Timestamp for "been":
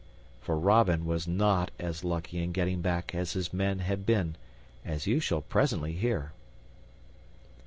4.03-4.35